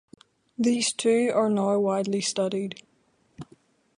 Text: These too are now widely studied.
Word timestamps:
These 0.57 0.93
too 0.93 1.29
are 1.35 1.47
now 1.47 1.77
widely 1.77 2.21
studied. 2.21 2.81